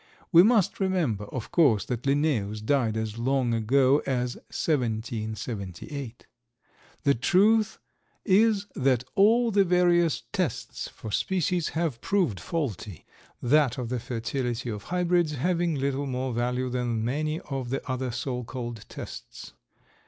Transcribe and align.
We 0.31 0.41
must 0.41 0.79
remember, 0.79 1.25
of 1.25 1.51
course, 1.51 1.85
that 1.85 2.07
Linnaeus 2.07 2.59
died 2.61 2.97
as 2.97 3.19
long 3.19 3.53
ago 3.53 3.99
as 4.07 4.35
1778. 4.47 6.25
The 7.03 7.13
truth 7.13 7.77
is 8.25 8.65
that 8.75 9.03
all 9.13 9.51
the 9.51 9.63
various 9.63 10.23
tests 10.33 10.87
for 10.87 11.11
species 11.11 11.69
have 11.77 12.01
proved 12.01 12.39
faulty, 12.39 13.05
that 13.43 13.77
of 13.77 13.89
the 13.89 13.99
fertility 13.99 14.71
of 14.71 14.85
hybrids 14.85 15.33
having 15.33 15.75
little 15.75 16.07
more 16.07 16.33
value 16.33 16.71
than 16.71 17.05
many 17.05 17.39
of 17.41 17.69
the 17.69 17.87
other 17.87 18.09
so 18.09 18.43
called 18.43 18.83
"tests." 18.89 19.53